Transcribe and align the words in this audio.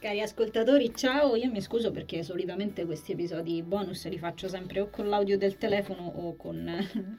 Cari 0.00 0.20
ascoltatori, 0.20 0.94
ciao, 0.94 1.34
io 1.34 1.50
mi 1.50 1.60
scuso 1.60 1.90
perché 1.90 2.22
solitamente 2.22 2.84
questi 2.84 3.10
episodi 3.12 3.64
bonus 3.64 4.06
li 4.06 4.16
faccio 4.16 4.46
sempre 4.46 4.78
o 4.78 4.90
con 4.90 5.08
l'audio 5.08 5.36
del 5.36 5.58
telefono 5.58 6.06
o 6.06 6.36
con 6.36 7.18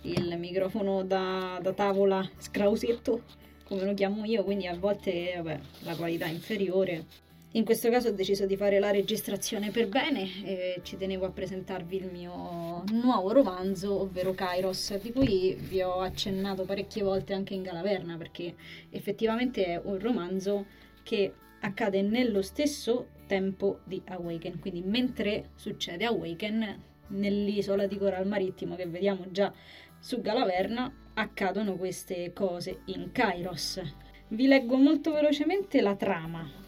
il 0.00 0.38
microfono 0.38 1.04
da, 1.04 1.58
da 1.60 1.74
tavola 1.74 2.26
scrausetto, 2.38 3.24
come 3.64 3.84
lo 3.84 3.92
chiamo 3.92 4.24
io, 4.24 4.42
quindi 4.42 4.66
a 4.66 4.74
volte 4.74 5.34
vabbè, 5.36 5.60
la 5.80 5.94
qualità 5.96 6.24
è 6.24 6.30
inferiore. 6.30 7.04
In 7.52 7.64
questo 7.66 7.90
caso 7.90 8.08
ho 8.08 8.12
deciso 8.12 8.46
di 8.46 8.56
fare 8.56 8.78
la 8.78 8.90
registrazione 8.90 9.70
per 9.70 9.88
bene 9.88 10.22
e 10.46 10.80
ci 10.82 10.96
tenevo 10.96 11.26
a 11.26 11.30
presentarvi 11.30 11.96
il 11.96 12.06
mio 12.10 12.84
nuovo 12.90 13.32
romanzo, 13.32 14.00
ovvero 14.00 14.32
Kairos, 14.32 14.96
di 14.96 15.12
cui 15.12 15.54
vi 15.60 15.82
ho 15.82 16.00
accennato 16.00 16.64
parecchie 16.64 17.02
volte 17.02 17.34
anche 17.34 17.52
in 17.52 17.60
Galaverna, 17.60 18.16
perché 18.16 18.54
effettivamente 18.88 19.66
è 19.66 19.80
un 19.84 19.98
romanzo 19.98 20.64
che 21.02 21.34
accade 21.64 22.02
nello 22.02 22.42
stesso 22.42 23.08
tempo 23.26 23.80
di 23.84 24.00
Awaken, 24.04 24.60
quindi 24.60 24.82
mentre 24.82 25.50
succede 25.54 26.04
Awaken 26.04 26.82
nell'isola 27.08 27.86
di 27.86 27.96
Coral 27.96 28.26
Marittimo 28.26 28.76
che 28.76 28.86
vediamo 28.86 29.30
già 29.30 29.52
su 29.98 30.20
Galaverna 30.20 31.10
accadono 31.14 31.76
queste 31.76 32.32
cose 32.32 32.82
in 32.86 33.10
Kairos. 33.12 33.80
Vi 34.28 34.46
leggo 34.46 34.76
molto 34.76 35.12
velocemente 35.12 35.80
la 35.80 35.96
trama. 35.96 36.62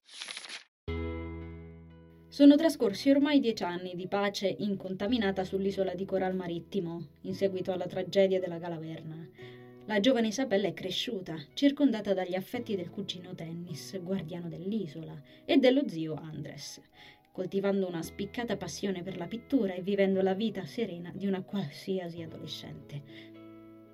Sono 2.29 2.57
trascorsi 2.57 3.11
ormai 3.11 3.41
dieci 3.41 3.63
anni 3.65 3.95
di 3.95 4.09
pace 4.09 4.55
incontaminata 4.59 5.43
sull'isola 5.43 5.95
di 5.95 6.05
Coral 6.05 6.35
Marittimo, 6.35 7.07
in 7.23 7.35
seguito 7.35 7.73
alla 7.73 7.87
tragedia 7.87 8.39
della 8.39 8.59
Galaverna. 8.59 9.29
La 9.89 10.01
giovane 10.01 10.27
Isabella 10.27 10.67
è 10.67 10.75
cresciuta, 10.75 11.37
circondata 11.55 12.13
dagli 12.13 12.35
affetti 12.35 12.75
del 12.75 12.91
cugino 12.91 13.37
Tennis, 13.37 13.97
guardiano 14.03 14.49
dell'isola, 14.49 15.17
e 15.45 15.59
dello 15.59 15.89
zio 15.89 16.15
Andres, 16.15 16.81
coltivando 17.31 17.87
una 17.87 18.03
spiccata 18.03 18.57
passione 18.57 19.05
per 19.05 19.17
la 19.17 19.29
pittura 19.29 19.75
e 19.75 19.83
vivendo 19.83 20.23
la 20.23 20.35
vita 20.35 20.65
serena 20.65 21.13
di 21.15 21.29
una 21.29 21.43
qualsiasi 21.43 22.21
adolescente. 22.21 23.01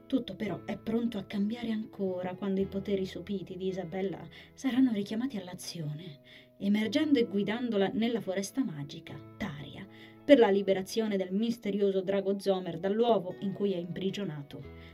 Tutto 0.06 0.34
però 0.34 0.64
è 0.64 0.78
pronto 0.78 1.18
a 1.18 1.24
cambiare 1.24 1.72
ancora 1.72 2.36
quando 2.36 2.62
i 2.62 2.66
poteri 2.66 3.04
sopiti 3.04 3.58
di 3.58 3.66
Isabella 3.66 4.27
saranno 4.54 4.92
richiamati 4.92 5.36
all'azione, 5.36 6.20
emergendo 6.56 7.18
e 7.18 7.24
guidandola 7.24 7.90
nella 7.92 8.22
foresta 8.22 8.64
magica, 8.64 9.14
Taria, 9.36 9.86
per 10.24 10.38
la 10.38 10.48
liberazione 10.48 11.18
del 11.18 11.32
misterioso 11.32 12.00
drago 12.00 12.38
Zomer 12.38 12.78
dall'uovo 12.78 13.36
in 13.40 13.52
cui 13.52 13.74
è 13.74 13.77
imprigionato 13.77 14.91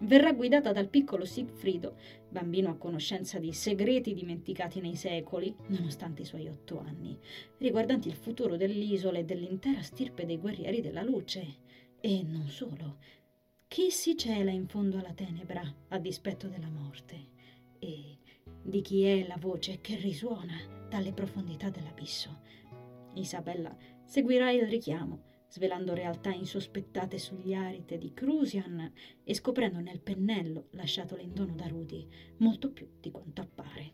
verrà 0.00 0.32
guidata 0.32 0.72
dal 0.72 0.88
piccolo 0.88 1.24
Sigfrido, 1.24 1.96
bambino 2.28 2.70
a 2.70 2.76
conoscenza 2.76 3.38
di 3.38 3.52
segreti 3.52 4.14
dimenticati 4.14 4.80
nei 4.80 4.94
secoli, 4.94 5.54
nonostante 5.68 6.22
i 6.22 6.26
suoi 6.26 6.48
otto 6.48 6.80
anni, 6.80 7.18
riguardanti 7.58 8.08
il 8.08 8.14
futuro 8.14 8.56
dell'isola 8.56 9.18
e 9.18 9.24
dell'intera 9.24 9.82
stirpe 9.82 10.26
dei 10.26 10.38
guerrieri 10.38 10.80
della 10.80 11.02
luce. 11.02 11.66
E 12.00 12.22
non 12.22 12.46
solo. 12.46 12.98
Chi 13.66 13.90
si 13.90 14.16
cela 14.16 14.50
in 14.50 14.66
fondo 14.68 14.98
alla 14.98 15.12
tenebra 15.12 15.62
a 15.88 15.98
dispetto 15.98 16.46
della 16.46 16.70
morte? 16.70 17.36
E 17.78 18.18
di 18.62 18.80
chi 18.80 19.02
è 19.04 19.26
la 19.26 19.36
voce 19.38 19.80
che 19.80 19.96
risuona 19.96 20.86
dalle 20.88 21.12
profondità 21.12 21.68
dell'abisso? 21.70 22.40
Isabella 23.14 23.76
seguirà 24.04 24.50
il 24.52 24.66
richiamo 24.68 25.37
svelando 25.48 25.94
realtà 25.94 26.30
insospettate 26.30 27.18
sugli 27.18 27.54
arite 27.54 27.98
di 27.98 28.12
Crusian 28.12 28.92
e 29.24 29.34
scoprendo 29.34 29.80
nel 29.80 30.00
pennello 30.00 30.66
lasciatole 30.72 31.22
in 31.22 31.32
dono 31.32 31.54
da 31.54 31.66
Rudy 31.66 32.06
molto 32.38 32.70
più 32.70 32.86
di 33.00 33.10
quanto 33.10 33.40
appare. 33.40 33.92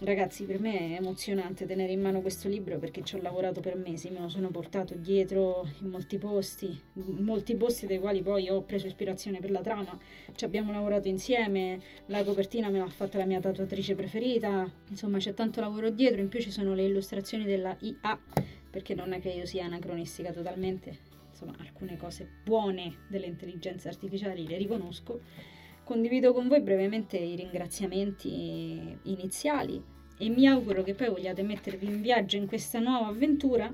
Ragazzi, 0.00 0.44
per 0.44 0.60
me 0.60 0.78
è 0.78 0.94
emozionante 0.94 1.66
tenere 1.66 1.90
in 1.90 2.00
mano 2.00 2.20
questo 2.20 2.48
libro 2.48 2.78
perché 2.78 3.02
ci 3.02 3.16
ho 3.16 3.20
lavorato 3.20 3.60
per 3.60 3.76
mesi, 3.76 4.10
me 4.10 4.20
lo 4.20 4.28
sono 4.28 4.48
portato 4.48 4.94
dietro 4.94 5.68
in 5.80 5.88
molti 5.88 6.18
posti, 6.18 6.66
in 6.94 7.24
molti 7.24 7.56
posti 7.56 7.88
dai 7.88 7.98
quali 7.98 8.22
poi 8.22 8.48
ho 8.48 8.62
preso 8.62 8.86
ispirazione 8.86 9.40
per 9.40 9.50
la 9.50 9.60
trama. 9.60 9.98
Ci 10.32 10.44
abbiamo 10.44 10.70
lavorato 10.70 11.08
insieme, 11.08 11.80
la 12.06 12.22
copertina 12.22 12.68
me 12.68 12.78
l'ha 12.78 12.86
fatta 12.86 13.18
la 13.18 13.24
mia 13.24 13.40
tatuatrice 13.40 13.96
preferita, 13.96 14.72
insomma 14.88 15.18
c'è 15.18 15.34
tanto 15.34 15.60
lavoro 15.60 15.90
dietro, 15.90 16.20
in 16.20 16.28
più 16.28 16.40
ci 16.40 16.52
sono 16.52 16.74
le 16.74 16.84
illustrazioni 16.84 17.42
della 17.42 17.76
IA 17.80 18.20
perché 18.70 18.94
non 18.94 19.12
è 19.12 19.20
che 19.20 19.30
io 19.30 19.46
sia 19.46 19.64
anacronistica 19.64 20.32
totalmente, 20.32 20.98
insomma 21.30 21.54
alcune 21.58 21.96
cose 21.96 22.28
buone 22.44 23.04
delle 23.08 23.26
intelligenze 23.26 23.88
artificiali 23.88 24.46
le 24.46 24.56
riconosco. 24.56 25.20
Condivido 25.84 26.32
con 26.32 26.48
voi 26.48 26.60
brevemente 26.60 27.16
i 27.16 27.34
ringraziamenti 27.34 28.98
iniziali 29.04 29.82
e 30.18 30.28
mi 30.28 30.46
auguro 30.46 30.82
che 30.82 30.94
poi 30.94 31.08
vogliate 31.08 31.42
mettervi 31.42 31.86
in 31.86 32.02
viaggio 32.02 32.36
in 32.36 32.46
questa 32.46 32.78
nuova 32.78 33.06
avventura 33.06 33.72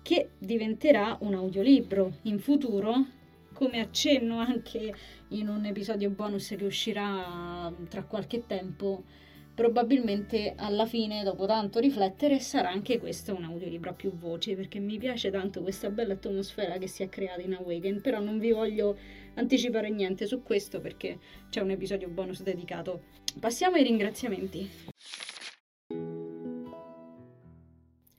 che 0.00 0.30
diventerà 0.38 1.16
un 1.20 1.34
audiolibro 1.34 2.18
in 2.22 2.38
futuro, 2.38 3.04
come 3.52 3.80
accenno 3.80 4.38
anche 4.38 4.94
in 5.28 5.48
un 5.48 5.64
episodio 5.64 6.10
bonus 6.10 6.54
che 6.56 6.64
uscirà 6.64 7.72
tra 7.88 8.02
qualche 8.04 8.46
tempo 8.46 9.04
probabilmente 9.54 10.54
alla 10.56 10.86
fine, 10.86 11.22
dopo 11.22 11.46
tanto 11.46 11.78
riflettere, 11.78 12.40
sarà 12.40 12.70
anche 12.70 12.98
questo 12.98 13.34
un 13.34 13.44
audiolibro 13.44 13.90
a 13.90 13.94
più 13.94 14.12
voci, 14.12 14.54
perché 14.54 14.78
mi 14.78 14.98
piace 14.98 15.30
tanto 15.30 15.62
questa 15.62 15.90
bella 15.90 16.14
atmosfera 16.14 16.78
che 16.78 16.86
si 16.86 17.02
è 17.02 17.08
creata 17.08 17.42
in 17.42 17.54
Awaken, 17.54 18.00
però 18.00 18.20
non 18.20 18.38
vi 18.38 18.50
voglio 18.50 18.96
anticipare 19.34 19.90
niente 19.90 20.26
su 20.26 20.42
questo 20.42 20.80
perché 20.80 21.18
c'è 21.48 21.60
un 21.60 21.70
episodio 21.70 22.08
bonus 22.08 22.42
dedicato. 22.42 23.02
Passiamo 23.38 23.76
ai 23.76 23.84
ringraziamenti. 23.84 24.68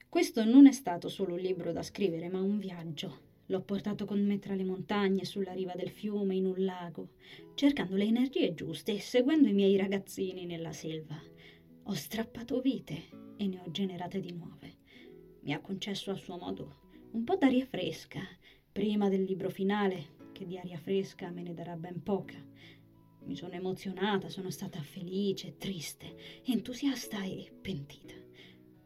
Questo 0.09 0.43
non 0.43 0.67
è 0.67 0.71
stato 0.71 1.09
solo 1.09 1.33
un 1.33 1.39
libro 1.39 1.71
da 1.71 1.81
scrivere, 1.81 2.29
ma 2.29 2.39
un 2.39 2.59
viaggio. 2.59 3.32
L'ho 3.47 3.61
portato 3.61 4.05
con 4.05 4.25
me 4.25 4.39
tra 4.39 4.55
le 4.55 4.63
montagne, 4.63 5.25
sulla 5.25 5.51
riva 5.51 5.73
del 5.75 5.89
fiume, 5.89 6.35
in 6.35 6.45
un 6.45 6.63
lago, 6.63 7.15
cercando 7.55 7.97
le 7.97 8.05
energie 8.05 8.53
giuste 8.53 8.93
e 8.93 8.99
seguendo 8.99 9.49
i 9.49 9.53
miei 9.53 9.75
ragazzini 9.75 10.45
nella 10.45 10.71
selva. 10.71 11.21
Ho 11.83 11.93
strappato 11.93 12.61
vite 12.61 13.35
e 13.35 13.47
ne 13.47 13.59
ho 13.59 13.69
generate 13.69 14.21
di 14.21 14.31
nuove. 14.31 14.77
Mi 15.41 15.53
ha 15.53 15.59
concesso 15.59 16.11
a 16.11 16.15
suo 16.15 16.37
modo 16.37 16.81
un 17.11 17.25
po' 17.25 17.35
d'aria 17.35 17.65
fresca, 17.65 18.21
prima 18.71 19.09
del 19.09 19.23
libro 19.23 19.49
finale, 19.49 20.15
che 20.31 20.45
di 20.45 20.57
aria 20.57 20.77
fresca 20.77 21.29
me 21.29 21.43
ne 21.43 21.53
darà 21.53 21.75
ben 21.75 22.01
poca. 22.01 22.41
Mi 23.25 23.35
sono 23.35 23.53
emozionata, 23.53 24.29
sono 24.29 24.49
stata 24.49 24.81
felice, 24.81 25.57
triste, 25.57 26.15
entusiasta 26.45 27.23
e 27.23 27.51
pentita. 27.61 28.15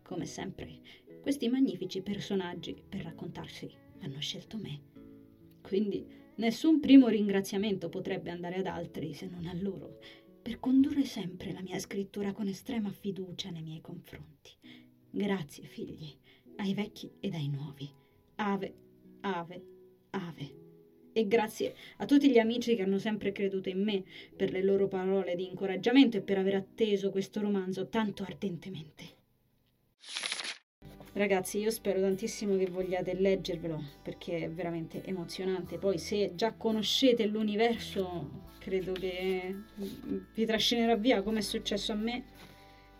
Come 0.01 0.25
sempre, 0.25 0.79
questi 1.21 1.47
magnifici 1.47 2.01
personaggi 2.01 2.75
per 2.87 3.03
raccontarsi 3.03 3.85
hanno 4.01 4.19
scelto 4.19 4.57
me. 4.57 4.81
Quindi 5.61 6.05
nessun 6.35 6.79
primo 6.79 7.07
ringraziamento 7.07 7.89
potrebbe 7.89 8.29
andare 8.29 8.55
ad 8.55 8.67
altri 8.67 9.13
se 9.13 9.27
non 9.27 9.45
a 9.45 9.53
loro, 9.53 9.99
per 10.41 10.59
condurre 10.59 11.03
sempre 11.03 11.51
la 11.51 11.61
mia 11.61 11.77
scrittura 11.77 12.31
con 12.31 12.47
estrema 12.47 12.89
fiducia 12.91 13.49
nei 13.49 13.63
miei 13.63 13.81
confronti. 13.81 14.51
Grazie, 15.09 15.65
figli, 15.65 16.15
ai 16.57 16.73
vecchi 16.73 17.11
ed 17.19 17.33
ai 17.33 17.49
nuovi. 17.49 17.89
Ave, 18.35 18.73
ave, 19.21 19.63
ave. 20.11 20.65
E 21.11 21.27
grazie 21.27 21.73
a 21.97 22.05
tutti 22.05 22.29
gli 22.29 22.37
amici 22.37 22.75
che 22.75 22.83
hanno 22.83 22.99
sempre 22.99 23.31
creduto 23.31 23.69
in 23.69 23.83
me 23.83 24.03
per 24.35 24.51
le 24.51 24.61
loro 24.61 24.87
parole 24.87 25.35
di 25.35 25.47
incoraggiamento 25.47 26.17
e 26.17 26.21
per 26.21 26.37
aver 26.37 26.55
atteso 26.55 27.09
questo 27.09 27.41
romanzo 27.41 27.89
tanto 27.89 28.23
ardentemente. 28.23 29.16
Ragazzi, 31.17 31.57
io 31.57 31.71
spero 31.71 31.99
tantissimo 31.99 32.55
che 32.57 32.67
vogliate 32.67 33.15
leggervelo 33.15 33.83
perché 34.03 34.43
è 34.43 34.49
veramente 34.51 35.03
emozionante. 35.03 35.79
Poi, 35.79 35.97
se 35.97 36.33
già 36.35 36.53
conoscete 36.53 37.25
l'universo, 37.25 38.43
credo 38.59 38.91
che 38.91 39.55
vi 40.35 40.45
trascinerà 40.45 40.95
via 40.95 41.23
come 41.23 41.39
è 41.39 41.41
successo 41.41 41.91
a 41.91 41.95
me. 41.95 42.23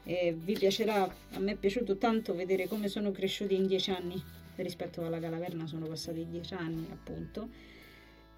E 0.04 0.34
vi 0.36 0.54
piacerà. 0.54 1.04
A 1.04 1.40
me 1.40 1.52
è 1.52 1.56
piaciuto 1.58 1.98
tanto 1.98 2.34
vedere 2.34 2.68
come 2.68 2.88
sono 2.88 3.12
cresciuti 3.12 3.54
in 3.54 3.68
dieci 3.68 3.92
anni. 3.92 4.20
Rispetto 4.56 5.06
alla 5.06 5.20
Calaverna 5.20 5.68
sono 5.68 5.86
passati 5.86 6.26
dieci 6.28 6.56
anni, 6.56 6.88
appunto. 6.92 7.50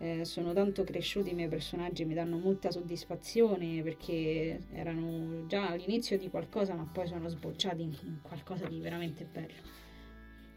Eh, 0.02 0.24
sono 0.24 0.54
tanto 0.54 0.86
cresciuti 0.86 1.32
i 1.32 1.34
miei 1.34 1.50
personaggi, 1.50 2.06
mi 2.06 2.14
danno 2.14 2.38
molta 2.38 2.72
soddisfazione 2.72 3.84
perché 3.84 4.58
erano 4.72 5.46
già 5.46 5.68
all'inizio 5.68 6.18
di 6.18 6.30
qualcosa, 6.30 6.74
ma 6.74 6.90
poi 6.90 7.06
sono 7.06 7.28
sbocciati 7.28 7.82
in, 7.82 7.94
in 8.04 8.20
qualcosa 8.22 8.66
di 8.66 8.80
veramente 8.80 9.26
bello. 9.26 9.88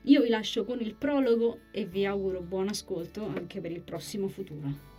Io 0.03 0.23
vi 0.23 0.29
lascio 0.29 0.65
con 0.65 0.81
il 0.81 0.95
prologo 0.95 1.63
e 1.73 1.87
vi 1.87 2.07
auguro 2.07 2.41
buon 2.41 2.69
ascolto 2.69 3.25
anche 3.25 3.61
per 3.61 3.73
il 3.73 3.83
prossimo 3.83 4.29
futuro. 4.29 4.91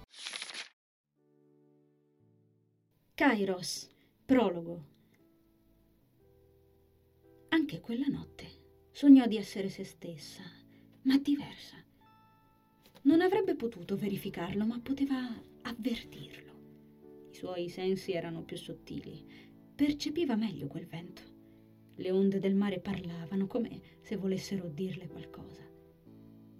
Kairos, 3.13 3.89
prologo. 4.25 4.91
Anche 7.49 7.79
quella 7.79 8.07
notte 8.07 8.47
sognò 8.91 9.25
di 9.25 9.37
essere 9.37 9.69
se 9.69 9.85
stessa, 9.85 10.43
ma 11.03 11.17
diversa 11.17 11.82
non 13.03 13.21
avrebbe 13.21 13.55
potuto 13.55 13.95
verificarlo, 13.95 14.65
ma 14.65 14.79
poteva 14.79 15.17
avvertirlo. 15.61 16.51
I 17.31 17.35
suoi 17.35 17.69
sensi 17.69 18.11
erano 18.11 18.43
più 18.43 18.57
sottili. 18.57 19.25
Percepiva 19.75 20.35
meglio 20.35 20.67
quel 20.67 20.87
vento. 20.87 21.21
Le 21.95 22.11
onde 22.11 22.39
del 22.39 22.55
mare 22.55 22.79
parlavano 22.79 23.47
come 23.47 23.81
se 24.01 24.15
volessero 24.15 24.67
dirle 24.69 25.07
qualcosa. 25.07 25.67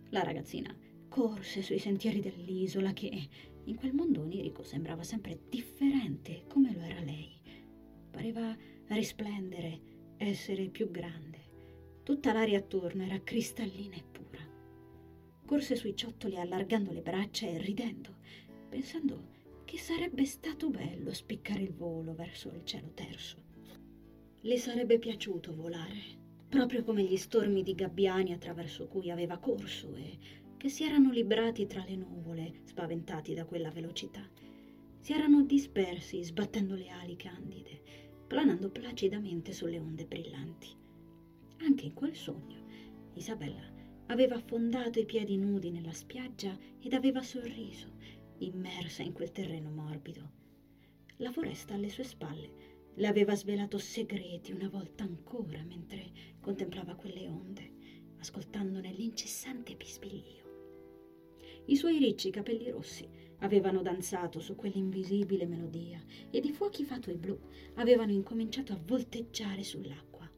La 0.10 0.24
ragazzina 0.24 0.75
corse 1.07 1.62
sui 1.62 1.80
sentieri 1.80 2.19
dell'isola 2.19 2.92
che 2.92 3.30
in 3.66 3.75
quel 3.75 3.94
mondo 3.94 4.22
onirico 4.22 4.63
sembrava 4.63 5.04
sempre 5.04 5.42
differente 5.48 6.44
come 6.48 6.74
lo 6.74 6.81
era 6.81 7.01
lei. 7.01 7.40
Pareva 8.12 8.56
risplendere, 8.88 9.80
essere 10.18 10.69
più 10.69 10.92
grande. 10.92 12.01
Tutta 12.04 12.34
l'aria 12.34 12.60
attorno 12.60 13.04
era 13.04 13.22
cristallina 13.24 13.95
e. 13.95 14.12
Corse 15.45 15.75
sui 15.75 15.95
ciottoli 15.95 16.38
allargando 16.38 16.92
le 16.92 17.01
braccia 17.01 17.45
e 17.45 17.57
ridendo, 17.57 18.16
pensando 18.69 19.31
che 19.66 19.78
sarebbe 19.78 20.24
stato 20.25 20.69
bello 20.69 21.13
spiccare 21.13 21.62
il 21.62 21.74
volo 21.74 22.13
verso 22.13 22.50
il 22.50 22.63
cielo 22.63 22.92
terso. 22.94 23.42
Le 24.42 24.57
sarebbe 24.57 25.00
piaciuto 25.00 25.54
volare, 25.54 26.00
proprio 26.48 26.84
come 26.84 27.04
gli 27.04 27.18
stormi 27.18 27.62
di 27.62 27.75
gabbiani 27.75 28.31
attraverso 28.31 28.88
cui 28.88 29.12
aveva 29.12 29.38
corso 29.38 29.94
e 29.95 30.18
che 30.57 30.69
si 30.69 30.86
erano 30.86 31.12
librati 31.12 31.68
tra 31.68 31.84
le 31.86 31.98
nuvole, 31.98 32.62
spaventati 32.63 33.34
da 33.34 33.45
quella 33.45 33.69
velocità. 33.69 34.25
Si 35.00 35.12
erano 35.12 35.44
dispersi, 35.44 36.24
sbattendo 36.24 36.75
le 36.75 36.88
ali 36.88 37.18
candide, 37.18 37.81
planando 38.28 38.69
placidamente 38.69 39.51
sulle 39.51 39.78
onde 39.78 40.06
brillanti. 40.06 40.69
Anche 41.57 41.86
in 41.86 41.94
quel 41.94 42.16
sogno, 42.16 42.63
Isabella 43.16 43.73
aveva 44.13 44.36
affondato 44.36 45.00
i 45.00 45.06
piedi 45.06 45.38
nudi 45.38 45.71
nella 45.71 45.92
spiaggia 45.92 46.56
ed 46.80 46.94
aveva 46.94 47.24
sorriso, 47.24 47.94
immersa 48.38 49.01
in 49.01 49.12
quel 49.12 49.31
terreno 49.31 49.71
morbido. 49.71 50.30
La 51.18 51.31
foresta 51.31 51.74
alle 51.74 51.89
sue 51.89 52.04
spalle 52.04 52.92
le 52.94 53.07
aveva 53.07 53.33
svelato 53.33 53.80
segreti 53.80 54.51
una 54.51 54.69
volta 54.69 55.04
ancora 55.04 55.63
mentre 55.63 56.12
contemplava 56.39 56.94
quelle 56.94 57.27
onde, 57.27 57.71
ascoltandone 58.19 58.92
l'incessante 58.92 59.75
bisbiglio. 59.75 60.42
I 61.66 61.75
suoi 61.75 61.98
ricci 61.98 62.30
capelli 62.30 62.69
rossi 62.69 63.09
avevano 63.39 63.81
danzato 63.81 64.39
su 64.39 64.54
quell'invisibile 64.56 65.48
melodia 65.48 66.00
ed 66.30 66.45
i 66.45 66.51
fuochi 66.51 66.86
fatui 66.86 67.16
blu 67.16 67.39
avevano 67.75 68.12
incominciato 68.12 68.74
a 68.74 68.80
volteggiare 68.86 69.63
sull'acqua. 69.63 70.30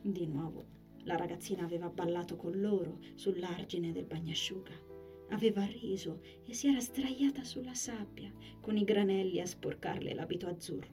Di 0.00 0.26
nuovo 0.28 0.71
la 1.04 1.16
ragazzina 1.16 1.64
aveva 1.64 1.88
ballato 1.88 2.36
con 2.36 2.60
loro 2.60 2.98
sull'argine 3.14 3.92
del 3.92 4.04
bagnasciuga. 4.04 4.90
Aveva 5.30 5.64
riso 5.64 6.20
e 6.44 6.52
si 6.52 6.68
era 6.68 6.80
straiata 6.80 7.42
sulla 7.42 7.74
sabbia 7.74 8.30
con 8.60 8.76
i 8.76 8.84
granelli 8.84 9.40
a 9.40 9.46
sporcarle 9.46 10.14
l'abito 10.14 10.46
azzurro. 10.46 10.92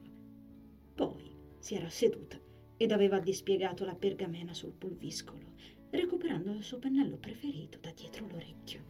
Poi 0.94 1.36
si 1.58 1.74
era 1.74 1.88
seduta 1.88 2.40
ed 2.76 2.92
aveva 2.92 3.20
dispiegato 3.20 3.84
la 3.84 3.94
pergamena 3.94 4.54
sul 4.54 4.72
pulviscolo, 4.72 5.52
recuperando 5.90 6.52
il 6.52 6.62
suo 6.62 6.78
pennello 6.78 7.18
preferito 7.18 7.78
da 7.78 7.92
dietro 7.92 8.26
l'orecchio. 8.26 8.84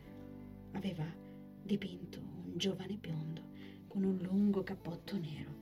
Aveva 0.73 1.05
dipinto 1.63 2.21
un 2.21 2.57
giovane 2.57 2.97
biondo 2.97 3.49
con 3.89 4.05
un 4.05 4.19
lungo 4.19 4.63
cappotto 4.63 5.19
nero. 5.19 5.59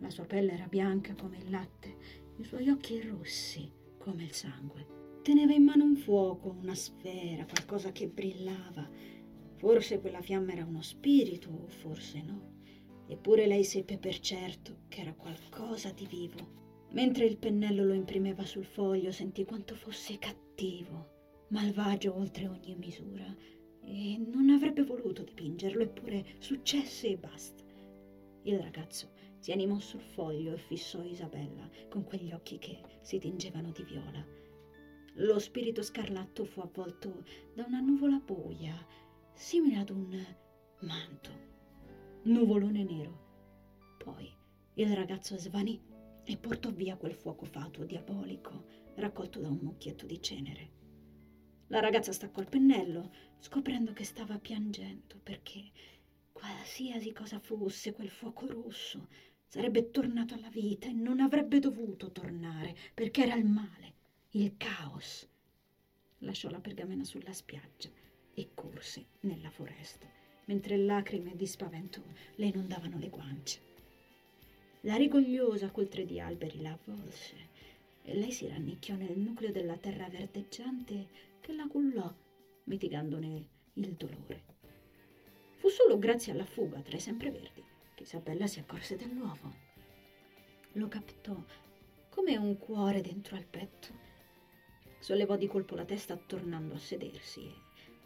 La 0.00 0.10
sua 0.10 0.24
pelle 0.24 0.52
era 0.52 0.66
bianca 0.66 1.14
come 1.14 1.38
il 1.38 1.50
latte, 1.50 1.96
i 2.38 2.44
suoi 2.44 2.68
occhi 2.68 3.00
rossi 3.02 3.78
come 4.00 4.24
il 4.24 4.32
sangue. 4.32 5.20
Teneva 5.22 5.52
in 5.52 5.62
mano 5.62 5.84
un 5.84 5.96
fuoco, 5.96 6.56
una 6.58 6.74
sfera, 6.74 7.44
qualcosa 7.44 7.92
che 7.92 8.08
brillava. 8.08 8.88
Forse 9.56 10.00
quella 10.00 10.22
fiamma 10.22 10.52
era 10.52 10.64
uno 10.64 10.80
spirito, 10.80 11.66
forse 11.68 12.22
no. 12.22 12.58
Eppure 13.06 13.46
lei 13.46 13.62
seppe 13.62 13.98
per 13.98 14.18
certo 14.18 14.84
che 14.88 15.02
era 15.02 15.12
qualcosa 15.12 15.92
di 15.92 16.06
vivo. 16.06 16.58
Mentre 16.92 17.26
il 17.26 17.36
pennello 17.36 17.84
lo 17.84 17.92
imprimeva 17.92 18.44
sul 18.44 18.64
foglio 18.64 19.12
sentì 19.12 19.44
quanto 19.44 19.74
fosse 19.74 20.18
cattivo, 20.18 21.44
malvagio 21.48 22.16
oltre 22.16 22.48
ogni 22.48 22.74
misura, 22.76 23.36
e 23.84 24.16
non 24.18 24.48
avrebbe 24.48 24.82
voluto 24.82 25.22
dipingerlo, 25.22 25.82
eppure 25.82 26.24
successe 26.38 27.08
e 27.08 27.16
basta. 27.18 27.62
Il 28.44 28.58
ragazzo 28.58 29.12
si 29.40 29.52
animò 29.52 29.78
sul 29.78 30.02
foglio 30.02 30.52
e 30.52 30.58
fissò 30.58 31.02
Isabella 31.02 31.68
con 31.88 32.04
quegli 32.04 32.30
occhi 32.32 32.58
che 32.58 32.78
si 33.00 33.18
tingevano 33.18 33.70
di 33.72 33.82
viola. 33.82 34.24
Lo 35.14 35.38
spirito 35.38 35.82
scarlatto 35.82 36.44
fu 36.44 36.60
avvolto 36.60 37.24
da 37.54 37.64
una 37.66 37.80
nuvola 37.80 38.18
buia, 38.18 38.86
simile 39.32 39.78
ad 39.78 39.90
un 39.90 40.24
manto 40.80 41.48
nuvolone 42.24 42.84
nero. 42.84 43.28
Poi 43.96 44.30
il 44.74 44.94
ragazzo 44.94 45.36
svanì 45.38 45.82
e 46.22 46.36
portò 46.36 46.70
via 46.70 46.96
quel 46.96 47.14
fuoco 47.14 47.46
fatuo 47.46 47.84
diabolico 47.84 48.66
raccolto 48.96 49.40
da 49.40 49.48
un 49.48 49.58
mucchietto 49.62 50.04
di 50.04 50.20
cenere. 50.20 50.78
La 51.68 51.80
ragazza 51.80 52.12
staccò 52.12 52.40
il 52.40 52.48
pennello, 52.48 53.10
scoprendo 53.38 53.92
che 53.92 54.04
stava 54.04 54.38
piangendo 54.38 55.18
perché 55.22 55.70
qualsiasi 56.32 57.12
cosa 57.12 57.38
fosse 57.38 57.92
quel 57.92 58.10
fuoco 58.10 58.46
rosso 58.46 59.08
sarebbe 59.50 59.90
tornato 59.90 60.34
alla 60.34 60.48
vita 60.48 60.86
e 60.86 60.92
non 60.92 61.18
avrebbe 61.18 61.58
dovuto 61.58 62.12
tornare 62.12 62.76
perché 62.94 63.24
era 63.24 63.34
il 63.34 63.46
male, 63.46 63.94
il 64.30 64.54
caos. 64.56 65.26
Lasciò 66.18 66.48
la 66.50 66.60
pergamena 66.60 67.02
sulla 67.02 67.32
spiaggia 67.32 67.88
e 68.32 68.50
corse 68.54 69.06
nella 69.22 69.50
foresta 69.50 70.06
mentre 70.44 70.76
lacrime 70.76 71.34
di 71.34 71.46
spavento 71.46 72.00
le 72.36 72.46
inondavano 72.46 72.96
le 72.98 73.08
guance. 73.08 73.60
La 74.82 74.94
rigogliosa 74.94 75.72
coltre 75.72 76.06
di 76.06 76.20
alberi 76.20 76.62
la 76.62 76.70
avvolse 76.70 77.48
e 78.04 78.14
lei 78.14 78.30
si 78.30 78.46
rannicchiò 78.46 78.94
nel 78.94 79.18
nucleo 79.18 79.50
della 79.50 79.76
terra 79.76 80.08
verdeggiante 80.08 81.08
che 81.40 81.52
la 81.54 81.66
cullò, 81.66 82.08
mitigandone 82.64 83.48
il 83.72 83.92
dolore. 83.94 84.44
Fu 85.56 85.68
solo 85.68 85.98
grazie 85.98 86.30
alla 86.30 86.44
fuga 86.44 86.80
tra 86.82 86.96
i 86.96 87.00
sempreverdi 87.00 87.69
Isabella 88.12 88.48
si 88.48 88.58
accorse 88.58 88.96
dell'uovo. 88.96 89.54
Lo 90.72 90.88
captò 90.88 91.40
come 92.08 92.36
un 92.36 92.58
cuore 92.58 93.02
dentro 93.02 93.36
al 93.36 93.44
petto. 93.44 93.86
Sollevò 94.98 95.36
di 95.36 95.46
colpo 95.46 95.76
la 95.76 95.84
testa 95.84 96.16
tornando 96.16 96.74
a 96.74 96.78
sedersi 96.78 97.44
e 97.44 97.54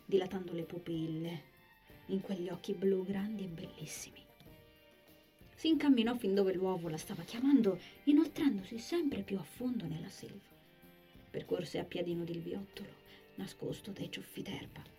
dilatando 0.04 0.52
le 0.52 0.64
pupille 0.64 1.42
in 2.08 2.20
quegli 2.20 2.50
occhi 2.50 2.74
blu 2.74 3.02
grandi 3.02 3.44
e 3.44 3.48
bellissimi. 3.48 4.22
Si 5.54 5.68
incamminò 5.68 6.14
fin 6.16 6.34
dove 6.34 6.52
l'uovo 6.52 6.90
la 6.90 6.98
stava 6.98 7.22
chiamando, 7.22 7.80
inoltrandosi 8.02 8.76
sempre 8.76 9.22
più 9.22 9.38
a 9.38 9.42
fondo 9.42 9.86
nella 9.86 10.10
selva. 10.10 10.52
Percorse 11.30 11.78
a 11.78 11.84
piedi 11.84 12.14
nudi 12.14 12.32
il 12.32 12.42
viottolo, 12.42 12.90
nascosto 13.36 13.90
dai 13.90 14.10
ciuffi 14.10 14.42
d'erba. 14.42 14.93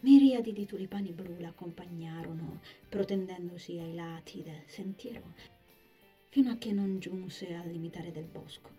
Miriadi 0.00 0.52
di 0.52 0.66
tulipani 0.66 1.12
blu 1.12 1.36
l'accompagnarono, 1.38 2.60
protendendosi 2.88 3.78
ai 3.78 3.94
lati 3.94 4.42
del 4.42 4.62
sentiero, 4.66 5.34
fino 6.28 6.50
a 6.50 6.56
che 6.56 6.72
non 6.72 6.98
giunse 6.98 7.54
al 7.54 7.68
limitare 7.68 8.12
del 8.12 8.26
bosco. 8.26 8.70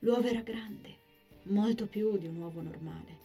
L'uovo 0.00 0.26
era 0.26 0.40
grande, 0.40 0.96
molto 1.44 1.86
più 1.86 2.16
di 2.16 2.26
un 2.26 2.36
uovo 2.36 2.62
normale, 2.62 3.22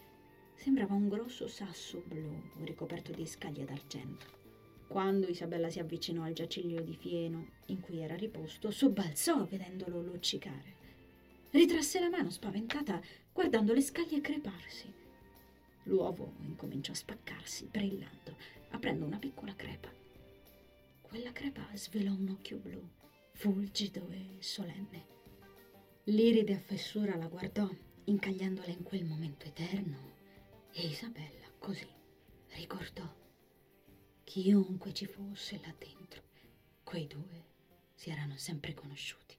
Sembrava 0.58 0.94
un 0.94 1.08
grosso 1.08 1.46
sasso 1.46 2.02
blu 2.04 2.42
ricoperto 2.64 3.12
di 3.12 3.24
scaglie 3.26 3.64
d'argento. 3.64 4.26
Quando 4.88 5.28
Isabella 5.28 5.70
si 5.70 5.78
avvicinò 5.78 6.24
al 6.24 6.32
giaciglio 6.32 6.80
di 6.80 6.96
fieno 6.96 7.46
in 7.66 7.80
cui 7.80 8.00
era 8.00 8.16
riposto, 8.16 8.72
sobbalzò 8.72 9.44
vedendolo 9.44 10.02
luccicare. 10.02 10.74
Ritrasse 11.50 12.00
la 12.00 12.10
mano 12.10 12.30
spaventata, 12.30 13.00
guardando 13.32 13.72
le 13.72 13.80
scaglie 13.80 14.20
creparsi. 14.20 14.92
L'uovo 15.88 16.34
incominciò 16.40 16.92
a 16.92 16.96
spaccarsi, 16.96 17.66
brillando, 17.66 18.36
aprendo 18.72 19.06
una 19.06 19.18
piccola 19.18 19.54
crepa. 19.54 19.90
Quella 21.00 21.32
crepa 21.32 21.66
svelò 21.72 22.12
un 22.12 22.28
occhio 22.28 22.58
blu, 22.58 22.86
fulgido 23.32 24.06
e 24.10 24.36
solenne. 24.40 25.06
L'iride 26.04 26.56
a 26.56 26.60
fessura 26.60 27.16
la 27.16 27.26
guardò, 27.26 27.66
incagliandola 28.04 28.68
in 28.68 28.82
quel 28.82 29.06
momento 29.06 29.46
eterno 29.46 29.96
e 30.72 30.88
Isabella 30.88 31.50
così 31.58 31.88
ricordò 32.48 33.10
chiunque 34.24 34.92
ci 34.92 35.06
fosse 35.06 35.58
là 35.64 35.74
dentro, 35.78 36.22
quei 36.84 37.06
due 37.06 37.44
si 37.94 38.10
erano 38.10 38.36
sempre 38.36 38.74
conosciuti. 38.74 39.37